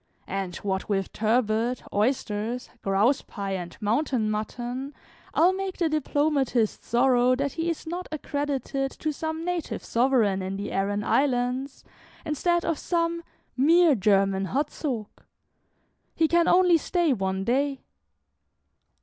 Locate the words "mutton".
4.31-4.95